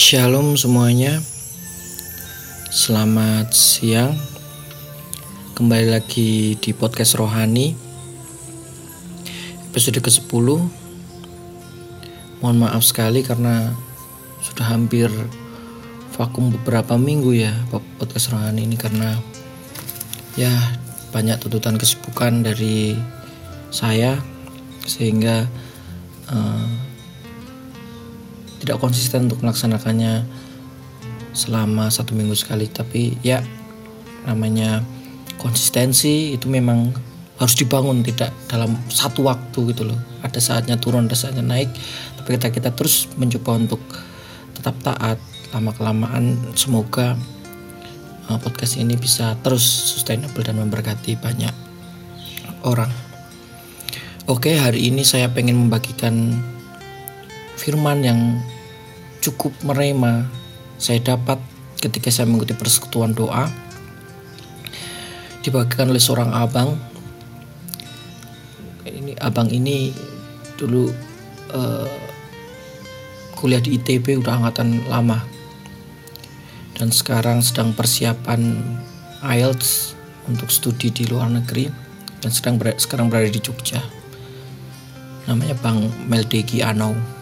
[0.00, 1.20] Shalom semuanya.
[2.72, 4.16] Selamat siang.
[5.52, 7.76] Kembali lagi di podcast Rohani.
[9.68, 10.46] Episode ke-10
[12.40, 13.76] Mohon maaf sekali karena
[14.40, 15.12] Sudah hampir
[16.16, 17.52] Vakum beberapa minggu ya
[18.00, 19.20] Podcast Rohani ini karena
[20.32, 20.80] Ya
[21.12, 22.96] banyak tuntutan kesibukan dari
[23.68, 24.16] Saya
[24.88, 25.44] Sehingga
[26.32, 26.89] uh,
[28.60, 30.28] tidak konsisten untuk melaksanakannya
[31.32, 32.68] selama satu minggu sekali.
[32.68, 33.40] Tapi ya
[34.28, 34.84] namanya
[35.40, 36.92] konsistensi itu memang
[37.40, 39.98] harus dibangun tidak dalam satu waktu gitu loh.
[40.20, 41.72] Ada saatnya turun ada saatnya naik
[42.20, 43.80] tapi kita kita terus mencoba untuk
[44.52, 45.16] tetap taat
[45.56, 47.16] lama kelamaan semoga
[48.28, 51.56] uh, podcast ini bisa terus sustainable dan memberkati banyak
[52.62, 52.92] orang.
[54.28, 56.36] Oke hari ini saya pengen membagikan
[57.60, 58.20] firman yang
[59.20, 60.24] cukup merema
[60.80, 61.36] saya dapat
[61.76, 63.52] ketika saya mengikuti persekutuan doa.
[65.44, 66.72] Dibagikan oleh seorang abang.
[68.88, 69.92] Ini abang ini
[70.56, 70.88] dulu
[71.52, 71.88] uh,
[73.36, 75.20] kuliah di ITB udah angkatan lama.
[76.80, 78.56] Dan sekarang sedang persiapan
[79.20, 79.92] IELTS
[80.32, 81.68] untuk studi di luar negeri
[82.24, 83.84] dan sedang ber sekarang berada di Jogja.
[85.28, 87.19] Namanya Bang Meldegi Anau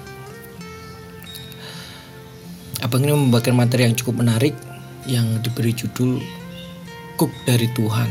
[2.79, 4.55] Abang ini membagikan materi yang cukup menarik
[5.11, 6.23] yang diberi judul
[7.19, 8.11] Cook dari Tuhan.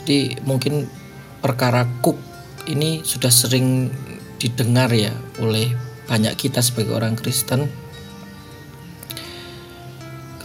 [0.00, 0.86] Jadi mungkin
[1.42, 2.18] perkara cook
[2.70, 3.90] ini sudah sering
[4.38, 5.10] didengar ya
[5.42, 5.74] oleh
[6.06, 7.66] banyak kita sebagai orang Kristen.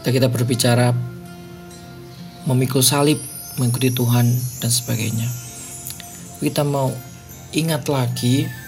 [0.02, 0.94] Ketika kita berbicara
[2.50, 3.18] memikul salib,
[3.58, 4.26] mengikuti Tuhan
[4.62, 5.30] dan sebagainya.
[6.42, 6.94] Kita mau
[7.54, 8.65] ingat lagi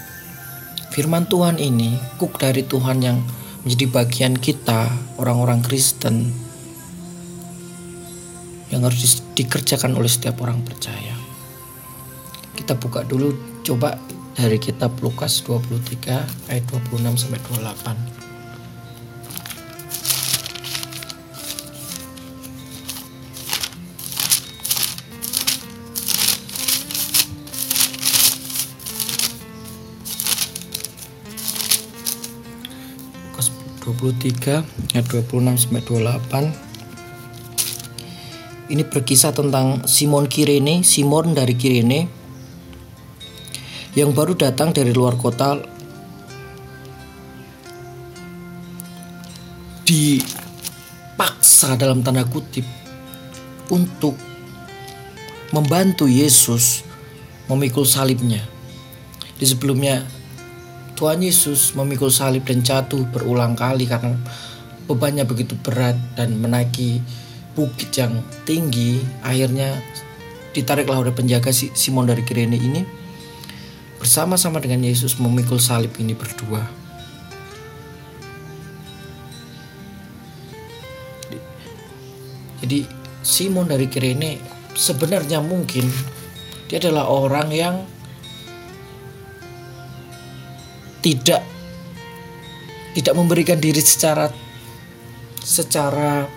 [0.97, 3.21] firman Tuhan ini, kuk dari Tuhan yang
[3.61, 4.89] menjadi bagian kita,
[5.21, 6.33] orang-orang Kristen,
[8.73, 11.13] yang harus dikerjakan oleh setiap orang percaya.
[12.57, 13.93] Kita buka dulu coba
[14.33, 18.16] dari kitab Lukas 23 ayat 26 sampai 28.
[33.97, 36.67] 23 ayat 26 sampai 28
[38.67, 42.07] ini berkisah tentang Simon Kirene, Simon dari Kirene
[43.95, 45.57] yang baru datang dari luar kota
[49.87, 52.67] dipaksa dalam tanda kutip
[53.71, 54.19] untuk
[55.55, 56.83] membantu Yesus
[57.47, 58.43] memikul salibnya.
[59.39, 60.03] Di sebelumnya
[60.97, 64.17] Tuhan Yesus memikul salib dan jatuh berulang kali karena
[64.89, 67.05] bebannya begitu berat dan menaiki
[67.53, 69.05] bukit yang tinggi.
[69.21, 69.77] Akhirnya
[70.57, 72.81] ditariklah oleh penjaga Simon dari Kirene ini
[74.01, 76.65] bersama-sama dengan Yesus memikul salib ini berdua.
[82.65, 82.89] Jadi
[83.21, 84.41] Simon dari Kirene
[84.73, 85.85] sebenarnya mungkin
[86.65, 87.85] dia adalah orang yang
[91.07, 91.39] tidak
[92.91, 94.27] tidak memberikan diri secara
[95.39, 96.27] secara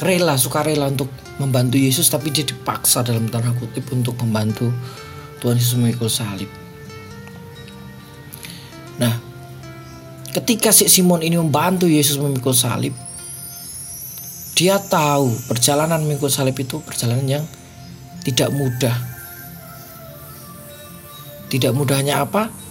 [0.00, 4.72] rela sukarela untuk membantu Yesus tapi dia dipaksa dalam tanda kutip untuk membantu
[5.44, 6.48] Tuhan Yesus memikul salib.
[8.96, 9.20] Nah,
[10.32, 12.96] ketika si Simon ini membantu Yesus memikul salib,
[14.56, 17.44] dia tahu perjalanan memikul salib itu perjalanan yang
[18.24, 18.96] tidak mudah.
[21.52, 22.62] Tidak mudahnya apa?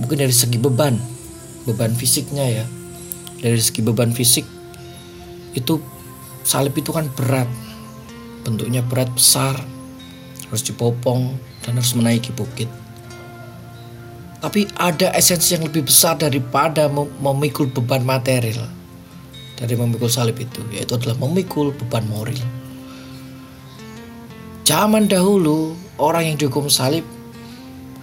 [0.00, 1.16] Mungkin dari segi beban
[1.66, 2.64] beban fisiknya ya.
[3.42, 4.46] Dari segi beban fisik
[5.52, 5.82] itu
[6.46, 7.50] salib itu kan berat.
[8.46, 9.58] Bentuknya berat besar.
[10.46, 11.34] Harus dipopong
[11.66, 12.70] dan harus menaiki bukit.
[14.38, 16.86] Tapi ada esensi yang lebih besar daripada
[17.18, 18.70] memikul beban material.
[19.58, 22.38] Dari memikul salib itu yaitu adalah memikul beban moral.
[24.62, 27.02] Zaman dahulu orang yang dihukum salib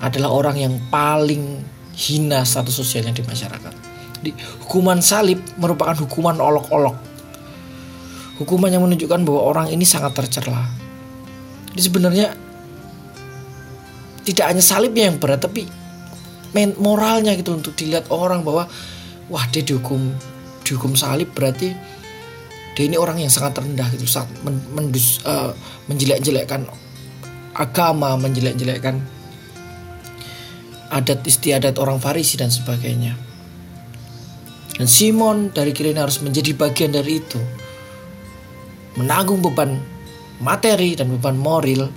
[0.03, 1.63] adalah orang yang paling
[1.93, 3.73] hina status sosialnya di masyarakat.
[4.23, 4.31] Di
[4.65, 6.95] hukuman salib merupakan hukuman olok-olok.
[8.41, 10.65] Hukuman yang menunjukkan bahwa orang ini sangat tercela.
[11.73, 12.27] Jadi sebenarnya
[14.23, 15.67] tidak hanya salibnya yang berat tapi
[16.79, 18.69] moralnya gitu untuk dilihat orang bahwa
[19.27, 20.13] wah dia dihukum
[20.63, 21.75] dihukum salib berarti
[22.73, 24.57] dia ini orang yang sangat rendah gitu saat men,
[25.27, 25.51] uh,
[25.89, 26.65] menjelek-jelekkan
[27.53, 29.01] agama menjelek-jelekkan
[30.93, 33.17] adat istiadat orang Farisi dan sebagainya.
[34.77, 37.41] Dan Simon dari Kirene harus menjadi bagian dari itu.
[39.01, 39.81] Menanggung beban
[40.37, 41.89] materi dan beban moral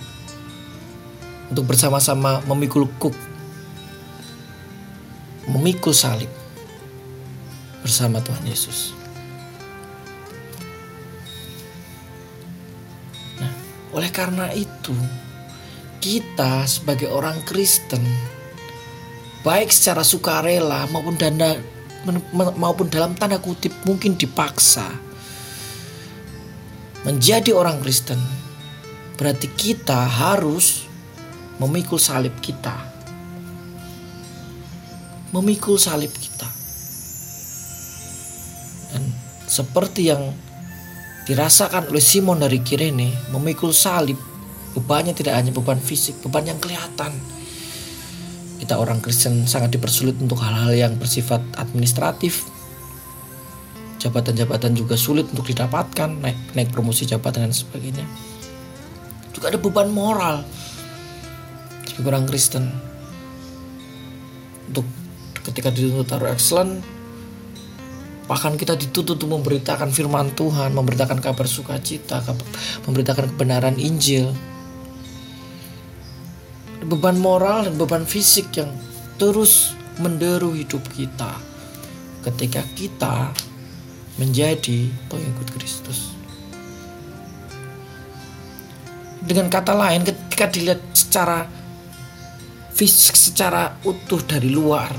[1.47, 3.13] untuk bersama-sama memikul kuk
[5.47, 6.29] memikul salib
[7.79, 8.91] bersama Tuhan Yesus.
[13.39, 13.51] Nah,
[13.95, 14.91] oleh karena itu,
[16.03, 18.03] kita sebagai orang Kristen,
[19.47, 21.55] baik secara sukarela maupun dana
[22.59, 25.07] maupun dalam tanda kutip mungkin dipaksa
[27.07, 28.19] menjadi orang Kristen,
[29.15, 30.83] berarti kita harus
[31.55, 32.75] memikul salib kita.
[35.31, 36.51] Memikul salib kita.
[38.91, 39.07] Dan
[39.47, 40.35] seperti yang
[41.23, 44.19] dirasakan oleh Simon dari Kirene, memikul salib
[44.75, 47.15] bebannya tidak hanya beban fisik, beban yang kelihatan.
[48.57, 52.45] Kita orang Kristen sangat dipersulit untuk hal-hal yang bersifat administratif.
[53.97, 58.05] Jabatan-jabatan juga sulit untuk didapatkan, naik, naik promosi jabatan dan sebagainya.
[59.33, 60.45] Juga ada beban moral
[61.97, 62.69] sebagai orang Kristen
[64.69, 64.85] untuk
[65.49, 66.85] ketika dituntut taruh excellent
[68.29, 72.21] bahkan kita dituntut untuk memberitakan firman Tuhan memberitakan kabar sukacita
[72.85, 74.29] memberitakan kebenaran Injil
[76.87, 78.71] beban moral dan beban fisik yang
[79.19, 81.35] terus menderu hidup kita
[82.23, 83.15] ketika kita
[84.15, 86.15] menjadi pengikut Kristus.
[89.27, 91.43] Dengan kata lain, ketika dilihat secara
[92.77, 94.93] fisik secara utuh dari luar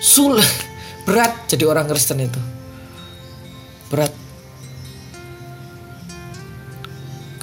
[0.00, 0.48] sulit
[1.06, 2.40] berat jadi orang Kristen itu
[3.92, 4.08] berat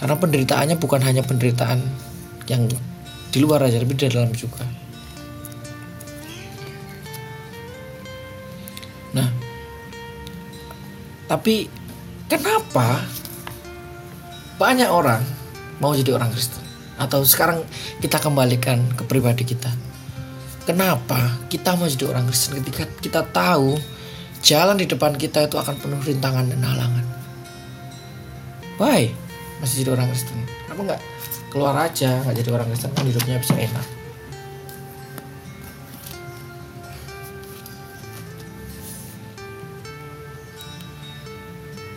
[0.02, 2.09] karena penderitaannya bukan hanya penderitaan
[2.50, 2.66] yang
[3.30, 4.66] di luar aja tapi di dalam juga
[9.14, 9.30] nah
[11.30, 11.70] tapi
[12.26, 13.06] kenapa
[14.60, 15.24] banyak orang
[15.80, 16.60] mau jadi orang Kristen
[17.00, 17.64] atau sekarang
[18.04, 19.72] kita kembalikan ke pribadi kita.
[20.68, 23.80] Kenapa kita mau jadi orang Kristen ketika kita tahu
[24.44, 27.06] jalan di depan kita itu akan penuh rintangan dan halangan?
[28.76, 29.16] Why?
[29.64, 30.44] Masih jadi orang Kristen.
[30.68, 31.02] Kenapa nggak
[31.50, 33.88] keluar aja nggak jadi orang Kristen kan hidupnya bisa enak?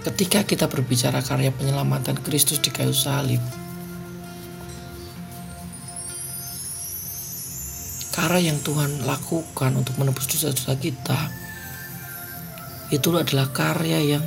[0.02, 3.38] Ketika kita berbicara karya penyelamatan Kristus di kayu salib,
[8.12, 11.32] Karya yang Tuhan lakukan untuk menebus dosa-dosa kita
[12.92, 14.24] itu adalah karya yang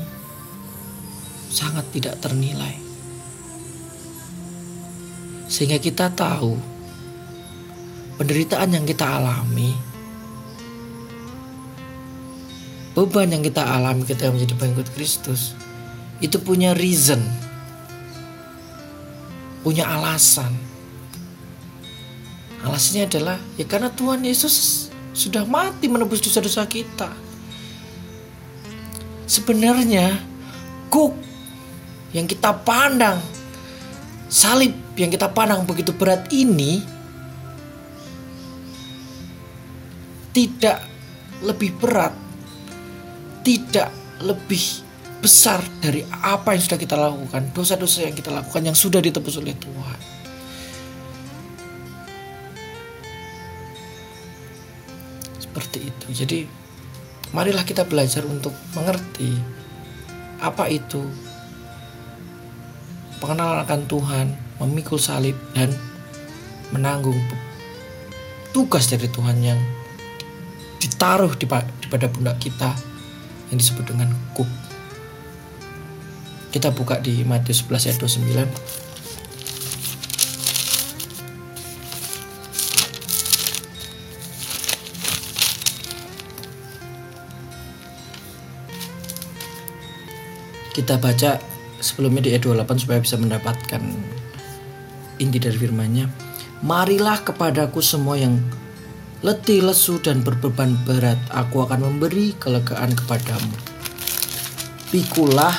[1.54, 2.85] sangat tidak ternilai.
[5.46, 6.58] Sehingga kita tahu
[8.18, 9.76] penderitaan yang kita alami,
[12.98, 15.54] beban yang kita alami ketika menjadi pengikut Kristus,
[16.20, 17.22] itu punya reason,
[19.62, 20.66] punya alasan
[22.66, 27.14] Alasannya adalah ya karena Tuhan Yesus sudah mati menebus dosa-dosa kita.
[29.30, 30.18] Sebenarnya
[30.90, 31.14] kuk
[32.10, 33.22] yang kita pandang
[34.34, 36.84] salib yang kita pandang begitu berat ini
[40.36, 40.84] tidak
[41.44, 42.12] lebih berat,
[43.44, 43.92] tidak
[44.24, 44.84] lebih
[45.20, 49.56] besar dari apa yang sudah kita lakukan, dosa-dosa yang kita lakukan yang sudah ditebus oleh
[49.56, 50.16] Tuhan.
[55.56, 56.08] seperti itu.
[56.12, 56.40] Jadi
[57.32, 59.32] marilah kita belajar untuk mengerti
[60.44, 61.00] apa itu
[63.24, 64.28] pengenalan akan Tuhan,
[64.60, 65.72] memikul salib dan
[66.72, 67.20] menanggung
[68.56, 69.60] tugas dari Tuhan yang
[70.80, 71.46] ditaruh di,
[71.92, 72.72] pada pundak kita
[73.52, 74.48] yang disebut dengan kuk.
[76.56, 78.86] Kita buka di Matius 11 ayat 29.
[90.76, 91.40] kita baca
[91.80, 93.80] sebelumnya di ayat 28 supaya bisa mendapatkan
[95.20, 96.06] inti dari firman-Nya.
[96.66, 98.40] Marilah kepadaku semua yang
[99.22, 103.56] letih, lesu dan berbeban berat, aku akan memberi kelegaan kepadamu.
[104.90, 105.54] Pikulah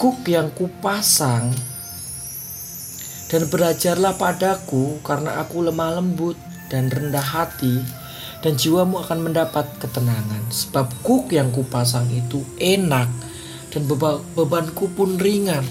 [0.00, 1.54] kuk yang kupasang
[3.30, 6.36] dan belajarlah padaku karena aku lemah lembut
[6.68, 7.80] dan rendah hati
[8.44, 13.08] dan jiwamu akan mendapat ketenangan sebab kuk yang kupasang itu enak
[13.72, 13.82] dan
[14.36, 15.64] bebanku pun ringan.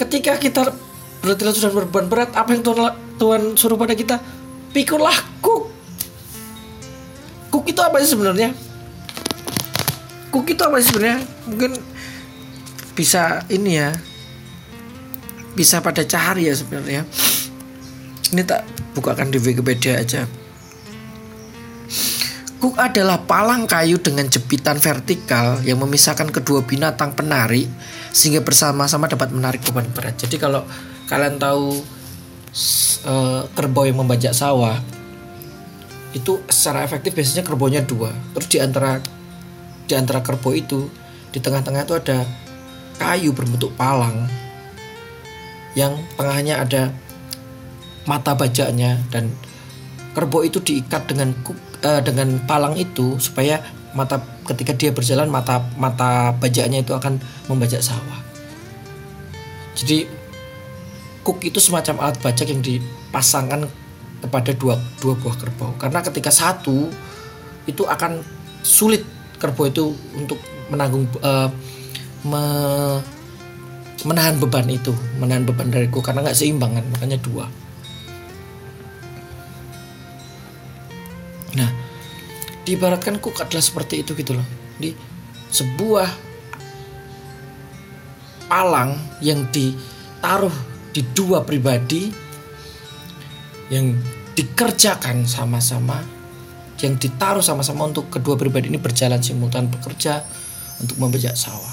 [0.00, 0.85] Ketika kita
[1.22, 4.20] berarti sudah berbeban berat, apa yang Tuhan, Tuhan suruh pada kita?
[4.70, 5.72] Pikullah kuk.
[7.50, 8.52] Kuk itu apa sih sebenarnya?
[10.28, 11.20] Kuk itu apa sih sebenarnya?
[11.48, 11.72] Mungkin
[12.92, 13.96] bisa ini ya.
[15.56, 17.08] Bisa pada cari ya sebenarnya.
[18.36, 20.28] Ini tak bukakan di Wikipedia aja.
[22.56, 27.68] Kuk adalah palang kayu dengan jepitan vertikal yang memisahkan kedua binatang penari
[28.16, 30.16] sehingga bersama-sama dapat menarik beban berat.
[30.16, 30.64] Jadi kalau
[31.06, 31.82] kalian tahu
[33.06, 34.78] uh, kerbau yang membajak sawah
[36.16, 38.10] itu secara efektif biasanya kerbaunya dua.
[38.34, 38.98] Terus di antara
[39.86, 40.88] di antara kerbau itu
[41.30, 42.24] di tengah-tengah itu ada
[42.96, 44.24] kayu berbentuk palang
[45.76, 46.82] yang tengahnya ada
[48.08, 49.28] mata bajaknya dan
[50.16, 51.36] kerbau itu diikat dengan
[51.84, 53.60] uh, dengan palang itu supaya
[53.92, 57.20] mata ketika dia berjalan mata mata bajaknya itu akan
[57.52, 58.24] membajak sawah.
[59.76, 60.08] Jadi
[61.26, 63.66] kuk itu semacam alat bajak yang dipasangkan
[64.22, 65.74] kepada dua dua buah kerbau.
[65.74, 66.86] Karena ketika satu
[67.66, 68.22] itu akan
[68.62, 69.02] sulit
[69.42, 70.38] kerbau itu untuk
[70.70, 71.50] menanggung uh,
[72.22, 72.42] me,
[74.06, 77.50] menahan beban itu menahan beban dari kuk karena nggak seimbang kan makanya dua.
[81.58, 81.70] Nah
[82.62, 84.46] diibaratkan kuk adalah seperti itu gitu loh.
[84.78, 84.94] Di
[85.50, 86.06] sebuah
[88.46, 92.08] palang yang ditaruh di dua pribadi
[93.68, 93.92] yang
[94.32, 96.00] dikerjakan sama-sama
[96.80, 100.20] yang ditaruh sama-sama untuk kedua pribadi ini berjalan simultan bekerja
[100.80, 101.72] untuk membajak sawah.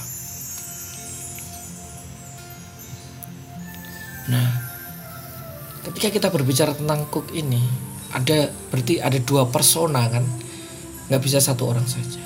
[4.32, 4.48] Nah,
[5.92, 7.60] ketika kita berbicara tentang cook ini,
[8.16, 10.24] ada berarti ada dua persona kan,
[11.12, 12.24] nggak bisa satu orang saja.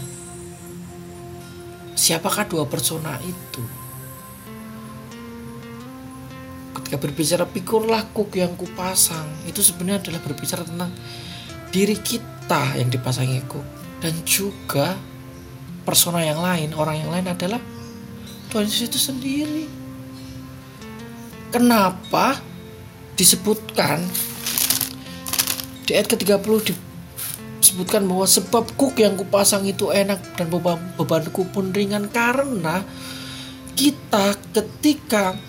[1.97, 3.86] Siapakah dua persona itu?
[6.81, 9.25] Ketika berbicara pikurlah kuk yang kupasang.
[9.49, 10.91] Itu sebenarnya adalah berbicara tentang
[11.73, 13.65] diri kita yang dipasangi kuk.
[13.97, 14.93] Dan juga
[15.87, 17.61] persona yang lain orang yang lain adalah
[18.51, 19.65] Tuhan Yesus itu sendiri.
[21.49, 22.37] Kenapa
[23.17, 24.03] disebutkan
[25.87, 26.75] di ayat ke-30
[27.63, 32.83] disebutkan bahwa sebab kuk yang kupasang itu enak dan beban bebanku pun ringan karena
[33.77, 35.39] kita ketika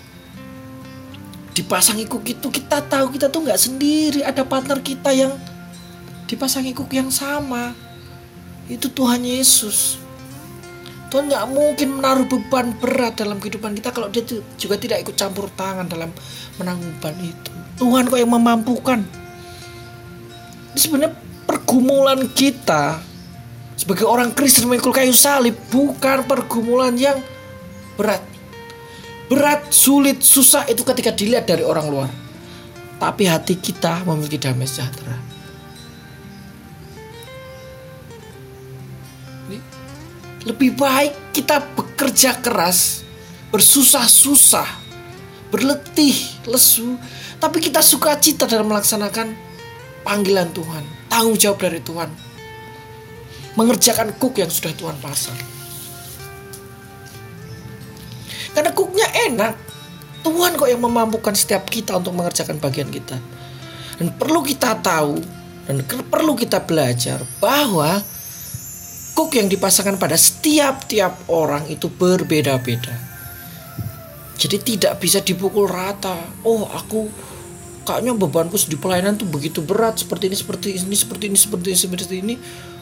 [1.59, 4.23] dipasangi kuk itu kita tahu kita tuh nggak sendiri.
[4.23, 5.35] Ada partner kita yang
[6.31, 7.75] dipasangi kuk yang sama.
[8.71, 9.99] Itu Tuhan Yesus.
[11.11, 14.23] Tuhan nggak mungkin menaruh beban berat dalam kehidupan kita kalau dia
[14.55, 16.15] juga tidak ikut campur tangan dalam
[16.55, 17.51] menanggung beban itu.
[17.81, 19.03] Tuhan kok yang memampukan?
[20.71, 21.11] Ini sebenarnya
[21.43, 23.01] pergumulan kita
[23.75, 27.19] sebagai orang Kristen mengikul kayu salib bukan pergumulan yang
[27.97, 28.21] berat
[29.29, 32.09] berat, sulit, susah itu ketika dilihat dari orang luar.
[32.99, 35.15] Tapi hati kita memiliki damai sejahtera.
[40.43, 43.05] Lebih baik kita bekerja keras,
[43.53, 44.67] bersusah-susah,
[45.53, 46.15] berletih,
[46.49, 46.97] lesu,
[47.37, 49.35] tapi kita suka cita dalam melaksanakan
[50.01, 52.09] panggilan Tuhan, tanggung jawab dari Tuhan,
[53.55, 55.58] mengerjakan kuk yang sudah Tuhan pasang.
[58.53, 59.53] Karena cooknya enak.
[60.19, 63.15] Tuhan kok yang memampukan setiap kita untuk mengerjakan bagian kita.
[63.99, 65.19] Dan perlu kita tahu
[65.67, 67.99] dan perlu kita belajar bahwa
[69.15, 72.95] cook yang dipasangkan pada setiap-tiap orang itu berbeda-beda.
[74.39, 76.15] Jadi tidak bisa dipukul rata.
[76.47, 77.11] Oh, aku
[77.83, 81.79] kayaknya bebanku di pelayanan tuh begitu berat seperti ini seperti ini seperti ini seperti ini
[81.79, 82.35] seperti ini.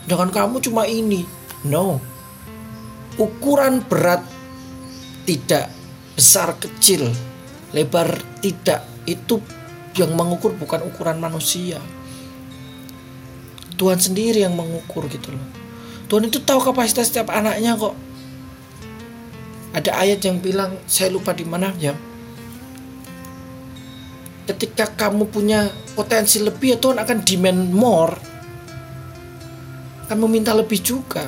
[0.05, 1.25] Dengan kamu cuma ini.
[1.65, 1.97] No.
[3.17, 4.21] Ukuran berat
[5.27, 5.67] tidak
[6.15, 7.11] besar kecil,
[7.75, 8.87] lebar tidak.
[9.03, 9.43] Itu
[9.99, 11.77] yang mengukur bukan ukuran manusia.
[13.75, 15.45] Tuhan sendiri yang mengukur gitu loh.
[16.07, 17.93] Tuhan itu tahu kapasitas setiap anaknya kok.
[19.75, 21.93] Ada ayat yang bilang, saya lupa di mana ya.
[24.47, 28.15] Ketika kamu punya potensi lebih, ya Tuhan akan demand more.
[30.07, 31.27] Akan meminta lebih juga.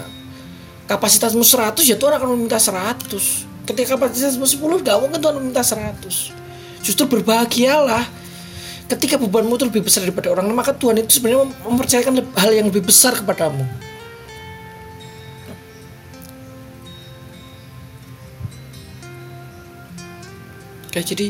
[0.88, 6.02] Kapasitasmu 100, ya Tuhan akan meminta 100 ketika kapasitasmu 10 gak mungkin Tuhan meminta 100
[6.82, 8.20] justru berbahagialah
[8.90, 10.50] ketika bebanmu itu lebih besar daripada orang.
[10.50, 13.64] Maka Tuhan itu sebenarnya mempercayakan hal yang lebih besar kepadamu.
[20.90, 21.30] Oke, jadi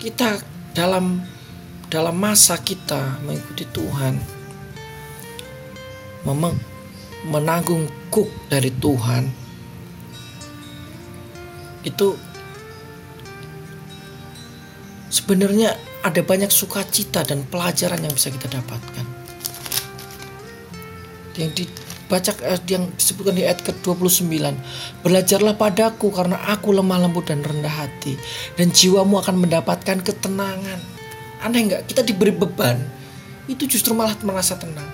[0.00, 0.40] kita
[0.72, 1.20] dalam
[1.92, 4.16] dalam masa kita mengikuti Tuhan
[6.24, 6.56] memang
[7.28, 9.28] menanggung kuk dari Tuhan
[11.86, 12.18] itu
[15.08, 19.06] sebenarnya ada banyak sukacita dan pelajaran yang bisa kita dapatkan.
[21.38, 24.26] Yang dibaca eh, yang disebutkan di ayat ke-29,
[25.02, 28.18] "Belajarlah padaku karena aku lemah lembut dan rendah hati,
[28.58, 30.80] dan jiwamu akan mendapatkan ketenangan."
[31.38, 31.86] Aneh nggak?
[31.86, 32.82] Kita diberi beban,
[33.46, 34.90] itu justru malah merasa tenang.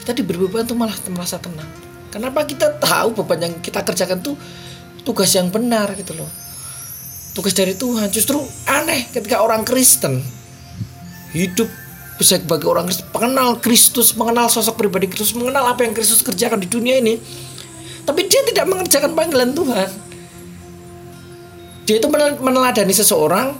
[0.00, 1.87] Kita diberi beban tuh malah merasa tenang.
[2.08, 4.32] Kenapa kita tahu beban yang kita kerjakan tuh
[5.04, 6.28] tugas yang benar gitu loh?
[7.36, 8.08] Tugas dari Tuhan.
[8.08, 10.24] Justru aneh ketika orang Kristen
[11.36, 11.68] hidup
[12.16, 16.64] bisa sebagai orang Kristen mengenal Kristus mengenal sosok pribadi Kristus mengenal apa yang Kristus kerjakan
[16.64, 17.20] di dunia ini.
[18.08, 19.90] Tapi dia tidak mengerjakan panggilan Tuhan.
[21.84, 22.08] Dia itu
[22.40, 23.52] meneladani seseorang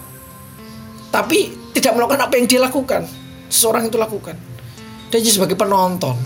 [1.13, 3.05] tapi tidak melakukan apa yang dia lakukan.
[3.53, 4.37] Seseorang itu lakukan.
[5.13, 6.17] Dia sebagai penonton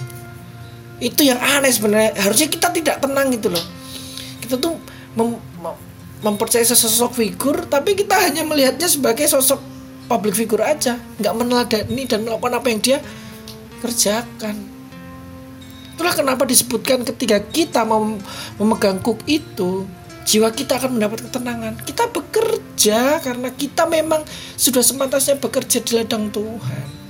[1.03, 2.15] itu yang aneh sebenarnya.
[2.23, 3.65] Harusnya kita tidak tenang gitu loh.
[4.39, 4.79] Kita tuh
[5.19, 5.75] mem, mem,
[6.23, 9.59] mempercayai sosok figur tapi kita hanya melihatnya sebagai sosok
[10.07, 10.95] public figure aja.
[11.19, 12.99] Nggak meneladani dan melakukan apa yang dia
[13.83, 14.57] kerjakan.
[15.99, 18.23] Itulah kenapa disebutkan ketika kita mem
[18.63, 19.83] memegang kuk itu
[20.23, 21.75] jiwa kita akan mendapat ketenangan.
[21.83, 24.23] Kita bekerja karena kita memang
[24.55, 27.02] sudah semantasnya bekerja di ladang Tuhan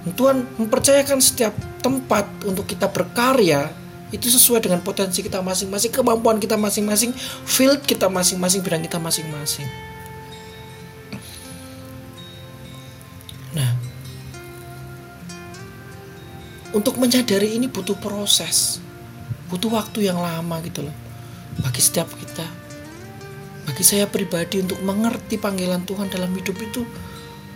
[0.00, 1.52] Tuhan mempercayakan setiap
[1.84, 3.68] tempat untuk kita berkarya
[4.10, 7.14] itu sesuai dengan potensi kita masing-masing, kemampuan kita masing-masing,
[7.46, 9.68] field kita masing-masing, bidang kita masing-masing.
[13.54, 13.70] Nah,
[16.74, 18.82] untuk menyadari ini butuh proses,
[19.46, 20.96] butuh waktu yang lama gitu loh.
[21.60, 22.46] Bagi setiap kita,
[23.68, 26.82] bagi saya pribadi untuk mengerti panggilan Tuhan dalam hidup itu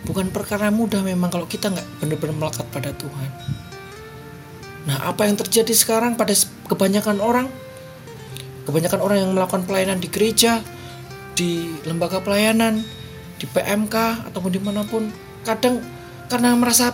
[0.05, 3.29] bukan perkara mudah memang kalau kita nggak benar-benar melekat pada Tuhan.
[4.85, 6.31] Nah, apa yang terjadi sekarang pada
[6.69, 7.47] kebanyakan orang?
[8.69, 10.61] Kebanyakan orang yang melakukan pelayanan di gereja,
[11.33, 12.85] di lembaga pelayanan,
[13.41, 15.09] di PMK ataupun di mana pun,
[15.41, 15.81] kadang
[16.29, 16.93] karena merasa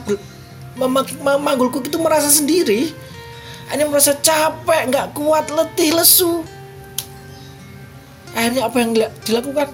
[0.75, 2.91] memanggulku itu merasa sendiri,
[3.71, 6.43] ini merasa capek, nggak kuat, letih, lesu.
[8.31, 8.91] Akhirnya apa yang
[9.27, 9.67] dilakukan?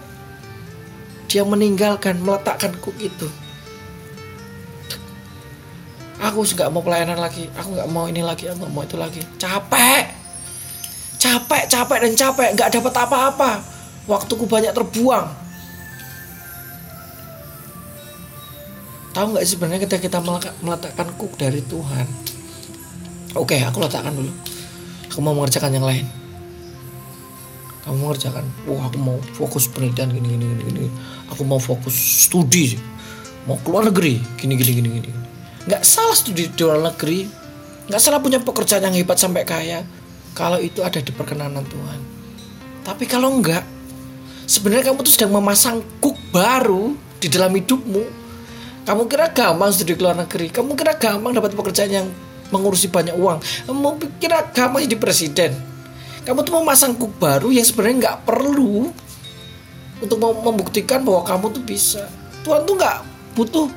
[1.27, 3.27] Dia meninggalkan, meletakkan kuk itu.
[6.17, 9.21] Aku nggak mau pelayanan lagi aku nggak mau ini lagi aku nggak mau itu lagi.
[9.37, 10.03] Capek.
[11.19, 13.51] Capek capek dan capek nggak dapat apa-apa.
[14.07, 15.27] Waktuku banyak terbuang.
[19.11, 20.19] Tahu nggak sebenarnya ketika kita
[20.63, 22.07] meletakkan kuk dari Tuhan?
[23.35, 24.31] Oke aku letakkan dulu.
[25.11, 26.26] Aku mau mengerjakan yang lain
[27.87, 30.85] kamu mengerjakan wah aku mau fokus penelitian gini gini gini gini.
[31.31, 31.95] Aku mau fokus
[32.27, 32.75] studi
[33.47, 35.11] mau keluar negeri gini gini gini gini
[35.67, 37.27] nggak salah studi di luar negeri.
[37.87, 39.83] Nggak salah punya pekerjaan yang hebat sampai kaya.
[40.31, 41.99] Kalau itu ada di perkenanan Tuhan.
[42.87, 43.67] Tapi kalau enggak
[44.47, 48.03] sebenarnya kamu tuh sedang memasang kuk baru di dalam hidupmu.
[48.87, 50.47] Kamu kira gampang studi di luar negeri.
[50.47, 52.07] Kamu kira gampang dapat pekerjaan yang
[52.47, 53.43] mengurusi banyak uang.
[53.67, 55.51] Kamu kira gampang jadi presiden
[56.27, 58.91] kamu tuh memasang kuk baru yang sebenarnya nggak perlu
[60.03, 62.03] untuk membuktikan bahwa kamu tuh bisa
[62.43, 62.97] Tuhan tuh nggak
[63.39, 63.71] butuh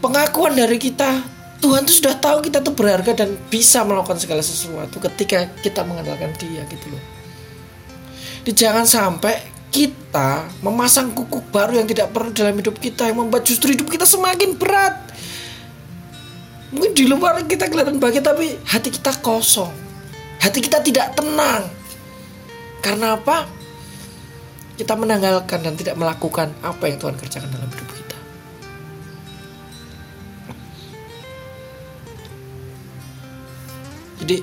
[0.00, 1.20] pengakuan dari kita
[1.60, 6.32] Tuhan tuh sudah tahu kita tuh berharga dan bisa melakukan segala sesuatu ketika kita mengandalkan
[6.36, 7.02] dia gitu loh.
[8.44, 9.40] Di jangan sampai
[9.72, 14.04] kita memasang kuku baru yang tidak perlu dalam hidup kita yang membuat justru hidup kita
[14.04, 15.08] semakin berat.
[16.68, 19.83] Mungkin di luar kita kelihatan bahagia tapi hati kita kosong.
[20.44, 21.64] Hati kita tidak tenang.
[22.84, 23.48] Karena apa?
[24.76, 28.18] Kita menanggalkan dan tidak melakukan apa yang Tuhan kerjakan dalam hidup kita.
[34.20, 34.36] Jadi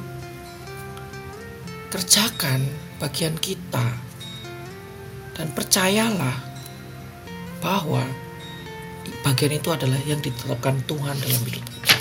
[1.93, 2.65] kerjakan
[2.97, 3.85] bagian kita
[5.37, 6.33] dan percayalah
[7.61, 8.01] bahwa
[9.21, 11.95] bagian itu adalah yang ditetapkan Tuhan dalam hidup kita.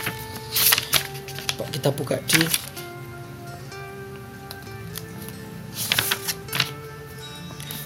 [1.69, 2.70] Kita buka di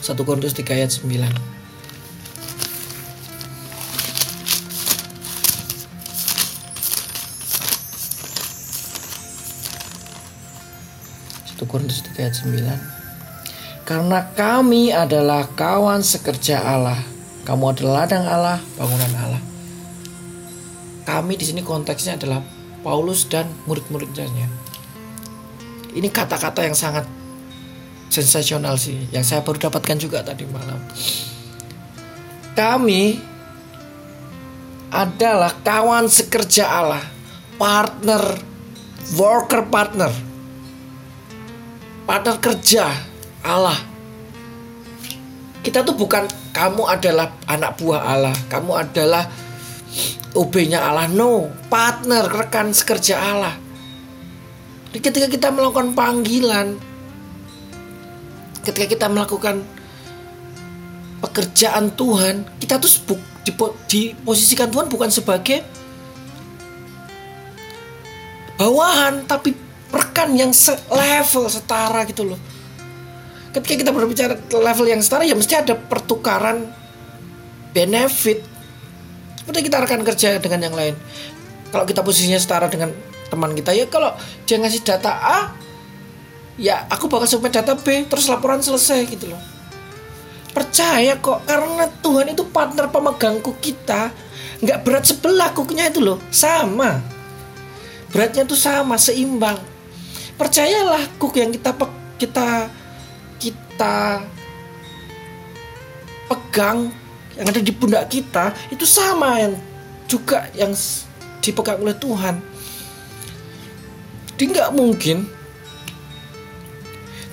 [0.05, 1.09] satu Korintus 3 ayat 9.
[11.57, 17.01] 1 Korintus 3 ayat 9 Karena kami adalah kawan sekerja Allah
[17.49, 19.41] Kamu adalah ladang Allah, bangunan Allah.
[21.05, 22.41] Kami di sini konteksnya adalah
[22.81, 24.49] Paulus dan murid-muridnya.
[25.93, 27.05] Ini kata-kata yang sangat
[28.15, 29.11] sensasional sih.
[29.11, 30.79] Yang saya baru dapatkan juga tadi malam.
[32.55, 33.19] Kami
[34.95, 37.03] adalah kawan sekerja Allah.
[37.59, 38.55] Partner
[39.13, 40.09] Worker partner.
[42.09, 42.89] Partner kerja
[43.45, 43.77] Allah.
[45.61, 46.25] Kita tuh bukan
[46.57, 49.29] kamu adalah anak buah Allah, kamu adalah
[50.37, 51.09] OB-nya Allah.
[51.09, 53.55] No, partner, rekan sekerja Allah.
[54.93, 56.77] Jadi ketika kita melakukan panggilan,
[58.65, 59.61] ketika kita melakukan
[61.21, 62.91] pekerjaan Tuhan, kita tuh
[63.89, 65.61] diposisikan Tuhan bukan sebagai
[68.57, 69.53] bawahan, tapi
[69.93, 70.51] rekan yang
[70.91, 72.41] level setara gitu loh.
[73.55, 76.67] Ketika kita berbicara level yang setara ya mesti ada pertukaran
[77.71, 78.43] benefit.
[79.39, 80.95] Seperti kita rekan kerja dengan yang lain.
[81.71, 82.91] Kalau kita posisinya setara dengan
[83.31, 84.15] teman kita ya kalau
[84.47, 85.39] dia ngasih data A
[86.55, 89.43] ya aku bakal sampai data B terus laporan selesai gitu loh.
[90.55, 94.15] Percaya kok karena Tuhan itu partner pemegangku kita.
[94.63, 97.03] Nggak berat sebelah kukunya itu loh sama.
[98.15, 99.59] Beratnya tuh sama seimbang.
[100.39, 101.75] Percayalah kuk yang kita
[102.19, 102.71] kita
[103.43, 104.23] kita
[106.31, 106.95] pegang
[107.35, 109.55] yang ada di pundak kita itu sama yang
[110.07, 110.71] juga yang
[111.43, 112.39] dipegang oleh Tuhan.
[114.35, 115.27] Jadi nggak mungkin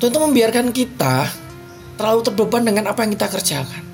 [0.02, 1.30] Tuhan itu membiarkan kita
[1.94, 3.86] terlalu terbeban dengan apa yang kita kerjakan.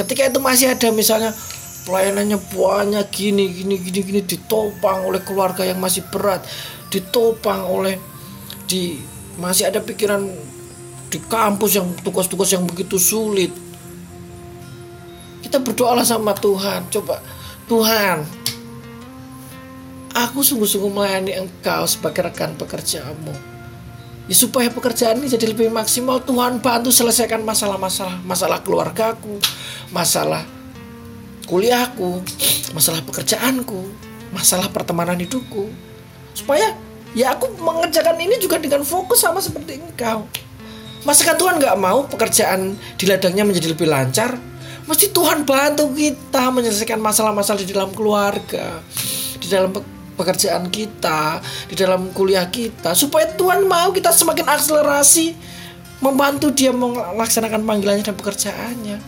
[0.00, 1.36] Ketika itu masih ada misalnya
[1.84, 6.40] pelayanannya banyak gini gini gini gini ditopang oleh keluarga yang masih berat,
[6.88, 8.00] ditopang oleh
[8.64, 8.96] di
[9.36, 10.24] masih ada pikiran
[11.12, 13.52] di kampus yang tugas-tugas yang begitu sulit.
[15.44, 16.88] Kita berdoalah sama Tuhan.
[16.88, 17.20] Coba
[17.68, 18.24] Tuhan
[20.16, 23.55] aku sungguh-sungguh melayani engkau sebagai rekan pekerjaanmu
[24.26, 29.38] ya supaya pekerjaan ini jadi lebih maksimal Tuhan bantu selesaikan masalah-masalah masalah keluargaku
[29.94, 30.42] masalah
[31.46, 32.22] kuliahku
[32.74, 33.86] masalah pekerjaanku
[34.34, 35.70] masalah pertemanan hidupku
[36.34, 36.74] supaya
[37.14, 40.26] ya aku mengerjakan ini juga dengan fokus sama seperti engkau
[41.06, 44.34] Masakan Tuhan nggak mau pekerjaan di ladangnya menjadi lebih lancar?
[44.90, 48.82] Mesti Tuhan bantu kita menyelesaikan masalah-masalah di dalam keluarga,
[49.38, 49.70] di dalam
[50.16, 55.36] pekerjaan kita, di dalam kuliah kita, supaya Tuhan mau kita semakin akselerasi
[56.00, 58.98] membantu dia melaksanakan panggilannya dan pekerjaannya.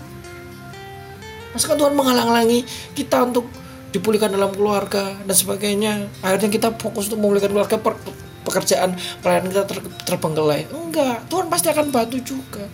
[1.53, 2.61] Masakan Tuhan menghalang-halangi
[2.93, 3.49] kita untuk
[3.91, 6.13] dipulihkan dalam keluarga dan sebagainya.
[6.21, 7.97] Akhirnya kita fokus untuk memulihkan keluarga per,
[8.45, 10.69] pekerjaan pelayanan kita ter, terbengkelai.
[10.69, 12.65] Enggak Tuhan pasti akan bantu juga.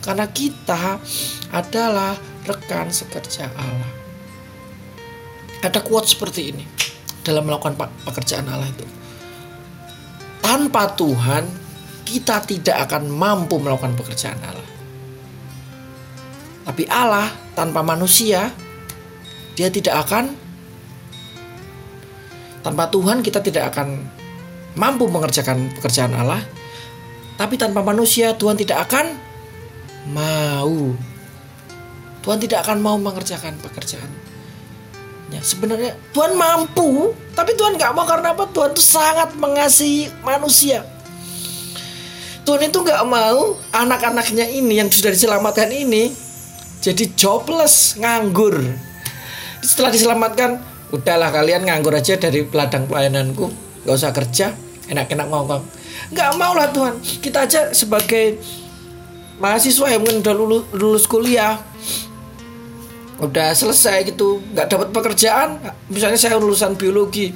[0.00, 0.98] Karena kita
[1.52, 2.16] adalah
[2.48, 3.92] rekan sekerja Allah.
[5.62, 6.64] Ada quote seperti ini
[7.22, 8.86] dalam melakukan pekerjaan Allah itu
[10.42, 11.46] tanpa Tuhan
[12.02, 14.68] kita tidak akan mampu melakukan pekerjaan Allah
[16.62, 18.50] tapi Allah tanpa manusia
[19.54, 20.34] dia tidak akan
[22.62, 24.22] tanpa Tuhan kita tidak akan
[24.78, 26.40] mampu mengerjakan pekerjaan Allah.
[27.36, 29.06] Tapi tanpa manusia Tuhan tidak akan
[30.14, 30.94] mau.
[32.22, 34.06] Tuhan tidak akan mau mengerjakan pekerjaan.
[35.32, 38.44] Ya, sebenarnya Tuhan mampu, tapi Tuhan nggak mau karena apa?
[38.52, 40.84] Tuhan itu sangat mengasihi manusia.
[42.44, 46.12] Tuhan itu nggak mau anak-anaknya ini yang sudah diselamatkan ini
[46.84, 48.60] jadi jobless, nganggur.
[49.62, 50.58] Setelah diselamatkan,
[50.92, 53.48] udahlah kalian nganggur aja dari ladang pelayananku
[53.82, 54.52] nggak usah kerja
[54.92, 55.64] enak-enak ngomong
[56.12, 58.36] nggak mau lah Tuhan kita aja sebagai
[59.40, 60.34] mahasiswa yang mungkin udah
[60.76, 61.56] lulus kuliah
[63.22, 65.62] udah selesai gitu nggak dapat pekerjaan.
[65.86, 67.30] Misalnya saya lulusan biologi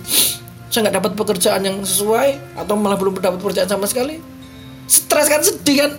[0.67, 4.19] saya nggak dapat pekerjaan yang sesuai atau malah belum dapat pekerjaan sama sekali.
[4.91, 5.93] Stres kan sedih kan.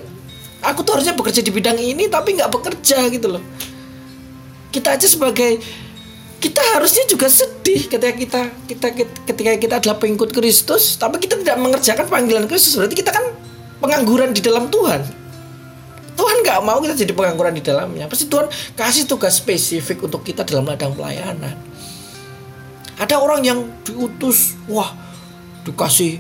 [0.74, 3.44] Aku tuh harusnya bekerja di bidang ini tapi nggak bekerja gitu loh.
[4.70, 5.64] Kita aja sebagai
[6.38, 8.88] kita harusnya juga sedih ketika kita kita
[9.26, 12.76] ketika kita adalah pengikut Kristus tapi kita tidak mengerjakan panggilan Kristus.
[12.76, 13.24] Berarti kita kan
[13.80, 15.27] pengangguran di dalam Tuhan
[16.28, 18.12] Tuhan nggak mau kita jadi pengangguran di dalamnya.
[18.12, 21.56] Pasti Tuhan kasih tugas spesifik untuk kita dalam ladang pelayanan.
[23.00, 24.92] Ada orang yang diutus wah
[25.64, 26.20] dikasih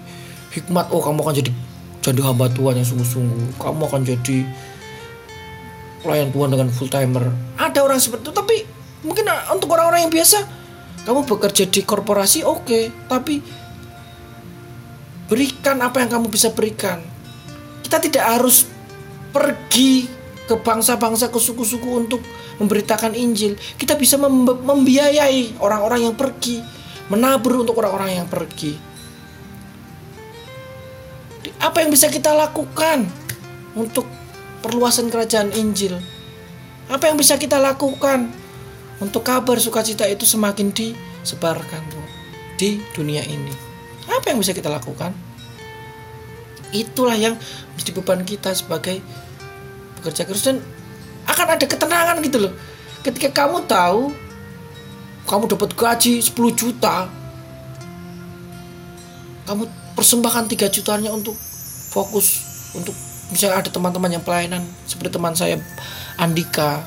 [0.55, 1.51] hikmat oh kamu akan jadi
[1.99, 3.59] jadi hamba Tuhan yang sungguh-sungguh.
[3.59, 4.47] Kamu akan jadi
[5.99, 7.27] pelayan Tuhan dengan full timer.
[7.59, 8.63] Ada orang seperti itu tapi
[9.03, 10.39] mungkin ah, untuk orang-orang yang biasa
[11.03, 13.43] kamu bekerja di korporasi oke okay, tapi
[15.27, 17.03] berikan apa yang kamu bisa berikan.
[17.83, 18.76] Kita tidak harus
[19.31, 20.07] pergi
[20.47, 22.21] ke bangsa-bangsa ke suku-suku untuk
[22.57, 26.63] memberitakan Injil kita bisa membiayai orang-orang yang pergi
[27.11, 28.79] menabur untuk orang-orang yang pergi
[31.59, 33.07] apa yang bisa kita lakukan
[33.75, 34.07] untuk
[34.63, 35.99] perluasan kerajaan Injil
[36.87, 38.31] apa yang bisa kita lakukan
[38.97, 42.11] untuk kabar sukacita itu semakin disebarkan Tuhan
[42.57, 43.53] di dunia ini.
[44.09, 45.13] Apa yang bisa kita lakukan?
[46.75, 47.36] Itulah yang
[47.73, 48.99] menjadi beban kita sebagai
[49.99, 50.43] bekerja keras.
[50.47, 50.60] Dan
[51.27, 52.53] akan ada ketenangan gitu loh.
[53.03, 54.12] Ketika kamu tahu
[55.27, 57.12] kamu dapat gaji 10 juta
[59.43, 61.36] kamu persembahkan 3 jutanya untuk
[61.91, 62.43] fokus
[62.75, 62.95] untuk
[63.32, 65.60] misalnya ada teman-teman yang pelayanan seperti teman saya
[66.15, 66.84] Andika.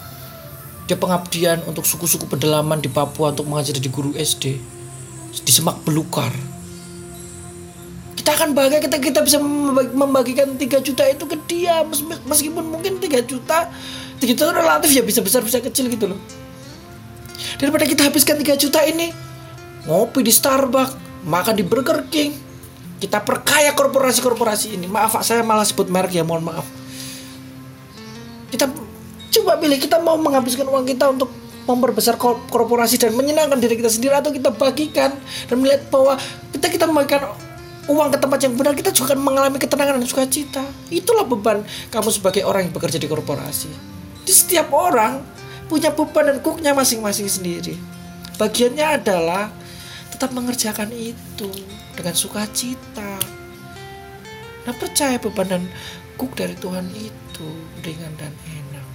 [0.88, 4.58] Dia pengabdian untuk suku-suku pedalaman di Papua untuk mengajar di guru SD
[5.30, 6.34] di semak belukar
[8.20, 9.40] kita akan bahagia kita kita bisa
[9.96, 11.80] membagikan 3 juta itu ke dia.
[12.28, 13.72] Meskipun mungkin 3 juta
[14.20, 16.20] 3 juta relatif ya bisa besar bisa kecil gitu loh.
[17.56, 19.08] Daripada kita habiskan 3 juta ini
[19.88, 22.36] ngopi di Starbucks makan di Burger King
[23.00, 24.84] kita perkaya korporasi-korporasi ini.
[24.84, 26.68] Maaf saya malah sebut merek ya mohon maaf.
[28.52, 28.68] Kita
[29.40, 31.32] coba pilih kita mau menghabiskan uang kita untuk
[31.64, 35.16] memperbesar korporasi dan menyenangkan diri kita sendiri atau kita bagikan
[35.48, 36.20] dan melihat bahwa
[36.52, 37.32] kita kita membagikan
[37.88, 40.64] uang ke tempat yang benar kita juga akan mengalami ketenangan dan sukacita.
[40.92, 43.70] Itulah beban kamu sebagai orang yang bekerja di korporasi.
[44.26, 45.24] Di setiap orang
[45.70, 47.78] punya beban dan kuknya masing-masing sendiri.
[48.36, 49.52] Bagiannya adalah
[50.12, 51.48] tetap mengerjakan itu
[51.96, 53.16] dengan sukacita.
[54.66, 55.62] Nah percaya beban dan
[56.20, 57.48] kuk dari Tuhan itu
[57.80, 58.86] ringan dan enak.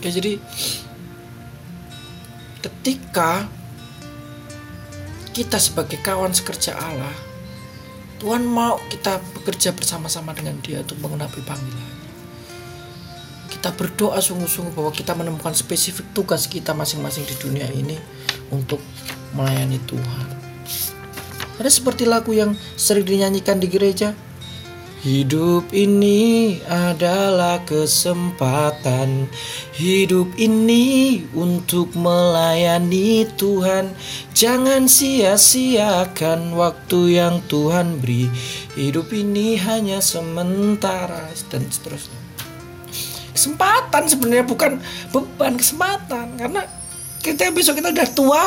[0.00, 0.40] Oke, jadi
[2.64, 3.46] ketika
[5.30, 7.14] kita sebagai kawan sekerja Allah,
[8.20, 11.96] Tuhan mau kita bekerja bersama-sama dengan Dia untuk mengenapi panggilan.
[13.48, 17.96] Kita berdoa sungguh-sungguh bahwa kita menemukan spesifik tugas kita masing-masing di dunia ini
[18.52, 18.80] untuk
[19.32, 20.26] melayani Tuhan.
[21.60, 24.16] Ada seperti lagu yang sering dinyanyikan di gereja,
[25.00, 29.32] Hidup ini adalah kesempatan.
[29.72, 33.96] Hidup ini untuk melayani Tuhan.
[34.36, 38.28] Jangan sia-siakan waktu yang Tuhan beri.
[38.76, 41.32] Hidup ini hanya sementara.
[41.48, 42.20] Dan seterusnya.
[43.32, 44.84] Kesempatan sebenarnya bukan
[45.16, 46.36] beban kesempatan.
[46.36, 46.68] Karena
[47.24, 48.44] kita besok kita udah tua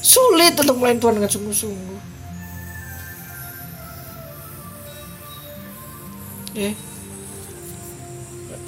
[0.00, 2.13] Sulit untuk melayani Tuhan dengan sungguh-sungguh
[6.54, 6.70] ya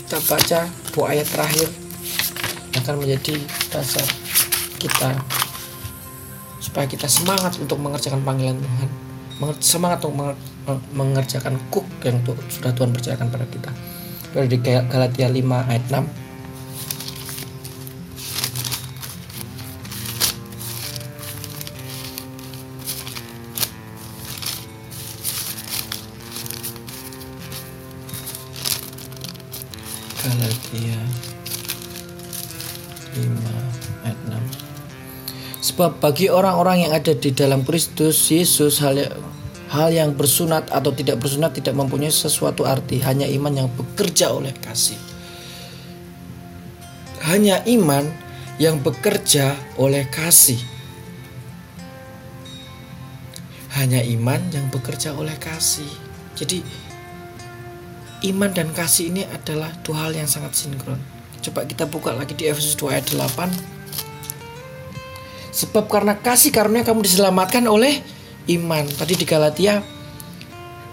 [0.07, 0.61] kita baca
[0.95, 1.69] dua ayat terakhir
[2.79, 3.41] akan menjadi
[3.73, 4.07] dasar
[4.79, 5.17] kita
[6.63, 8.91] supaya kita semangat untuk mengerjakan panggilan Tuhan.
[9.61, 10.37] Semangat untuk
[10.93, 13.71] mengerjakan kuk yang sudah Tuhan percayakan pada kita.
[14.33, 15.41] Dari Galatia 5
[15.73, 16.26] ayat 6
[35.67, 39.19] Sebab bagi orang-orang yang ada di dalam Kristus Yesus hal yang,
[39.75, 44.55] hal yang bersunat atau tidak bersunat tidak mempunyai sesuatu arti hanya iman yang bekerja oleh
[44.63, 44.95] kasih
[47.27, 48.07] hanya iman
[48.63, 50.63] yang bekerja oleh kasih
[53.75, 55.91] hanya iman yang bekerja oleh kasih
[56.39, 56.63] jadi
[58.31, 60.99] iman dan kasih ini adalah dua hal yang sangat sinkron.
[61.45, 63.76] Coba kita buka lagi di Efesus 2 ayat 8.
[65.57, 68.05] Sebab karena kasih karunia kamu diselamatkan oleh
[68.53, 68.85] iman.
[68.85, 69.81] Tadi di Galatia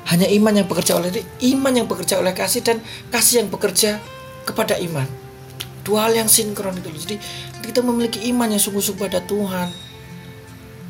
[0.08, 1.12] hanya iman yang bekerja oleh
[1.52, 2.80] iman yang bekerja oleh kasih dan
[3.12, 4.00] kasih yang bekerja
[4.48, 5.08] kepada iman.
[5.84, 6.96] Dua hal yang sinkron itu.
[6.96, 7.16] Jadi
[7.60, 9.68] kita memiliki iman yang sungguh-sungguh pada Tuhan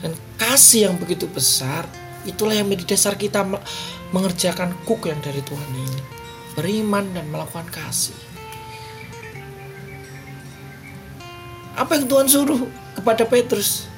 [0.06, 1.90] dan kasih yang begitu besar
[2.30, 3.42] itulah yang menjadi dasar kita
[4.14, 6.02] mengerjakan kuk yang dari Tuhan ini
[6.54, 8.16] beriman dan melakukan kasih.
[11.74, 12.62] Apa yang Tuhan suruh
[12.94, 13.90] kepada Petrus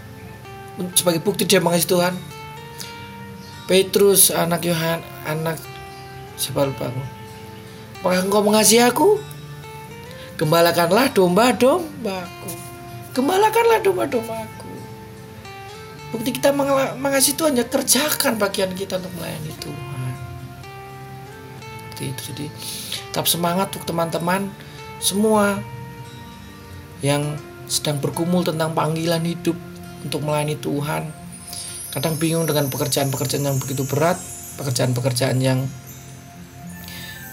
[0.95, 2.13] sebagai bukti dia mengasihi Tuhan?
[3.65, 5.57] Petrus anak Yohan anak
[6.37, 7.03] siapa lupa aku.
[8.01, 9.17] Apakah engkau mengasihi aku?
[10.37, 12.51] Gembalakanlah domba-dombaku.
[13.15, 14.73] Gembalakanlah domba-dombaku.
[16.13, 16.53] Bukti kita
[16.99, 19.85] mengasihi Tuhan ya kerjakan bagian kita untuk melayani Tuhan
[21.95, 22.45] seperti itu jadi
[23.07, 24.51] tetap semangat untuk teman-teman
[24.99, 25.63] semua
[26.99, 29.57] yang sedang bergumul tentang panggilan hidup
[30.05, 31.09] untuk melayani Tuhan
[31.95, 34.19] kadang bingung dengan pekerjaan-pekerjaan yang begitu berat
[34.59, 35.67] pekerjaan-pekerjaan yang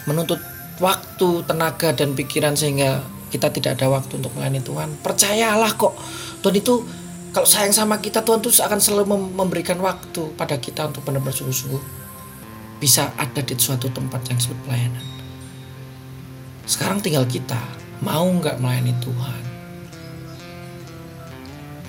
[0.06, 0.42] menuntut
[0.82, 4.98] waktu, tenaga dan pikiran sehingga kita tidak ada waktu untuk melayani Tuhan.
[5.00, 5.94] Percayalah kok,
[6.42, 6.74] Tuhan itu
[7.32, 11.80] kalau sayang sama kita, Tuhan tuh akan selalu memberikan waktu pada kita untuk benar-benar sungguh-sungguh
[12.82, 15.06] bisa ada di suatu tempat yang disebut pelayanan.
[16.66, 17.58] Sekarang tinggal kita
[18.04, 19.51] mau nggak melayani Tuhan.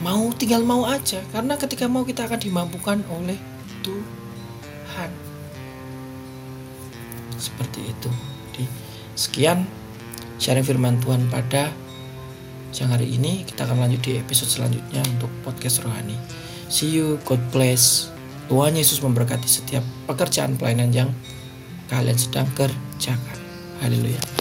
[0.01, 1.21] Mau tinggal mau aja.
[1.29, 3.38] Karena ketika mau kita akan dimampukan oleh
[3.86, 5.12] Tuhan.
[7.34, 8.08] seperti itu.
[8.56, 8.63] Jadi
[9.19, 9.67] sekian
[10.39, 11.75] sharing firman Tuhan pada
[12.71, 13.43] siang hari ini.
[13.43, 16.15] Kita akan lanjut di episode selanjutnya untuk podcast rohani.
[16.71, 17.19] See you.
[17.27, 18.13] God bless.
[18.47, 21.10] Tuhan Yesus memberkati setiap pekerjaan pelayanan yang
[21.91, 23.39] kalian sedang kerjakan.
[23.84, 24.33] Haleluya